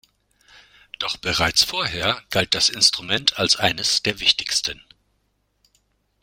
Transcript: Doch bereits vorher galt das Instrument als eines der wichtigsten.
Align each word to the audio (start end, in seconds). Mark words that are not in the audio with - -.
Doch 0.97 1.15
bereits 1.17 1.63
vorher 1.63 2.23
galt 2.31 2.55
das 2.55 2.69
Instrument 2.69 3.37
als 3.37 3.57
eines 3.57 4.01
der 4.01 4.19
wichtigsten. 4.19 4.81